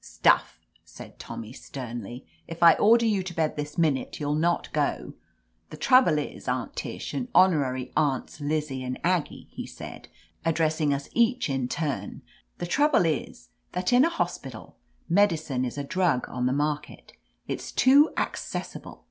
"Stuff!" 0.00 0.58
said 0.84 1.20
Tommy 1.20 1.52
sternly. 1.52 2.26
"If 2.48 2.64
I 2.64 2.72
order 2.74 3.06
you 3.06 3.22
to 3.22 3.32
bed 3.32 3.54
this 3.54 3.78
minute, 3.78 4.18
you'll 4.18 4.34
not 4.34 4.72
go! 4.72 5.14
The 5.70 5.76
trouble 5.76 6.18
is. 6.18 6.48
Aunt 6.48 6.74
Tish 6.74 7.14
and 7.14 7.28
Honorary 7.32 7.92
Aunts 7.96 8.40
Lizzie 8.40 8.82
and 8.82 8.98
Aggie," 9.04 9.46
he 9.52 9.68
said, 9.68 10.08
addressing 10.44 10.92
us 10.92 11.08
each 11.12 11.48
in 11.48 11.68
turn, 11.68 12.22
"the 12.58 12.66
trouble 12.66 13.06
is 13.06 13.50
that 13.70 13.92
in 13.92 14.04
a 14.04 14.10
hospital 14.10 14.76
medi 15.08 15.36
cine 15.36 15.64
is 15.64 15.78
a 15.78 15.84
drug 15.84 16.28
on 16.28 16.46
the 16.46 16.52
market. 16.52 17.12
It's 17.46 17.70
too 17.70 18.10
ac 18.18 18.32
cessible. 18.32 19.04